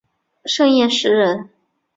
[0.45, 1.51] 盛彦师人。